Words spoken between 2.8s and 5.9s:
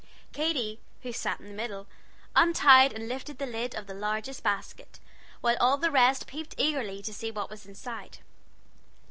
and lifted the lid of the largest basket, while all